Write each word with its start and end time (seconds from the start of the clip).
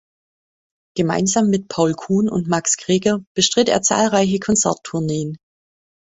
Gemeinsam 0.97 1.51
mit 1.51 1.67
Paul 1.67 1.93
Kuhn 1.93 2.27
und 2.27 2.47
Max 2.47 2.77
Greger 2.77 3.23
bestritt 3.35 3.69
er 3.69 3.83
zahlreiche 3.83 4.39
Konzerttourneen. 4.39 5.37